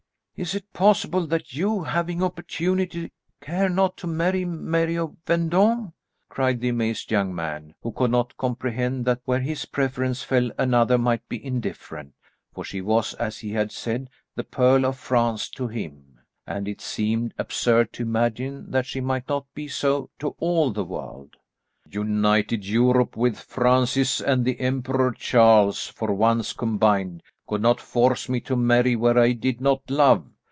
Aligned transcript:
"Is 0.37 0.55
it 0.55 0.65
possible 0.73 1.27
that 1.27 1.53
you, 1.53 1.83
having 1.83 2.23
opportunity, 2.23 3.11
care 3.41 3.69
not 3.69 3.95
to 3.97 4.07
marry 4.07 4.43
Mary 4.43 4.97
of 4.97 5.15
Vendôme?" 5.27 5.93
cried 6.29 6.59
the 6.61 6.69
amazed 6.69 7.11
young 7.11 7.35
man, 7.35 7.75
who 7.83 7.91
could 7.91 8.09
not 8.09 8.35
comprehend 8.37 9.05
that 9.05 9.21
where 9.25 9.41
his 9.41 9.65
preference 9.65 10.23
fell 10.23 10.49
another 10.57 10.97
might 10.97 11.29
be 11.29 11.45
indifferent; 11.45 12.15
for 12.55 12.63
she 12.63 12.81
was, 12.81 13.13
as 13.13 13.37
he 13.37 13.51
had 13.51 13.71
said, 13.71 14.09
the 14.35 14.43
Pearl 14.43 14.83
of 14.83 14.97
France 14.97 15.47
to 15.49 15.67
him, 15.67 16.19
and 16.47 16.67
it 16.67 16.81
seemed 16.81 17.35
absurd 17.37 17.93
to 17.93 18.01
imagine 18.01 18.71
that 18.71 18.87
she 18.87 18.99
might 18.99 19.27
not 19.29 19.45
be 19.53 19.67
so 19.67 20.09
to 20.17 20.29
all 20.39 20.71
the 20.71 20.83
world. 20.83 21.35
"United 21.87 22.65
Europe, 22.65 23.15
with 23.15 23.37
Francis 23.39 24.19
and 24.19 24.43
the 24.43 24.59
Emperor 24.59 25.11
Charles 25.11 25.85
for 25.85 26.11
once 26.11 26.51
combined 26.53 27.21
could 27.47 27.61
not 27.61 27.81
force 27.81 28.29
me 28.29 28.39
to 28.39 28.55
marry 28.55 28.95
where 28.95 29.19
I 29.19 29.33
did 29.33 29.59
not 29.59 29.81
love. 29.91 30.25